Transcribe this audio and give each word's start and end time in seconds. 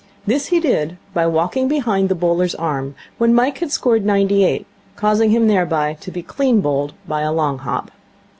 This 0.25 0.47
he 0.47 0.59
did 0.59 0.97
by 1.13 1.27
walking 1.27 1.67
behind 1.67 2.09
the 2.09 2.15
bowler's 2.15 2.55
arm 2.55 2.95
when 3.19 3.35
Mike 3.35 3.59
had 3.59 3.71
scored 3.71 4.03
ninety 4.03 4.43
eight, 4.43 4.65
causing 4.95 5.29
him 5.29 5.47
thereby 5.47 5.95
to 6.01 6.09
be 6.09 6.23
clean 6.23 6.59
bowled 6.59 6.93
by 7.07 7.21
a 7.21 7.31
long 7.31 7.59
hop. 7.59 7.91